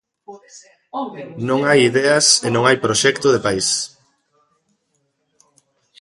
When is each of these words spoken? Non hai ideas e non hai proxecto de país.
Non 1.49 1.59
hai 1.67 1.79
ideas 1.89 2.25
e 2.47 2.49
non 2.55 2.63
hai 2.65 2.77
proxecto 2.85 3.27
de 3.31 3.43
país. 3.47 3.67